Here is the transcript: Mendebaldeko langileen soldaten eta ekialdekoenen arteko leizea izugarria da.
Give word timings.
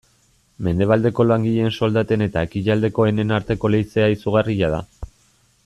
Mendebaldeko 0.67 1.25
langileen 1.31 1.75
soldaten 1.81 2.25
eta 2.27 2.43
ekialdekoenen 2.49 3.37
arteko 3.39 3.71
leizea 3.75 4.09
izugarria 4.15 4.73
da. 4.77 4.85